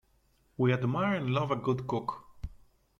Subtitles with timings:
[0.57, 2.23] We admire and love a good cook.